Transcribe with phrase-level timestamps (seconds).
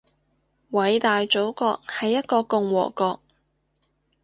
[0.71, 3.21] 偉大祖國係一個共和國